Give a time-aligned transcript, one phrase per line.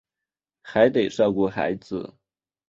[0.63, 2.11] 还得照顾孩子